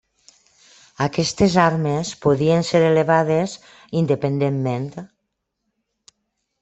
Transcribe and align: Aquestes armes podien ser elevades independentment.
Aquestes 1.05 1.57
armes 1.63 2.13
podien 2.25 2.65
ser 2.69 2.81
elevades 2.87 3.55
independentment. 4.03 4.89